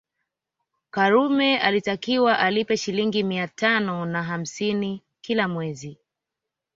Karume 0.91 1.57
alitakiwa 1.59 2.39
alipe 2.39 2.77
Shilingi 2.77 3.23
mia 3.23 3.47
tano 3.47 4.05
na 4.05 4.23
hamsini 4.23 5.01
kila 5.21 5.47
mwezi 5.47 5.97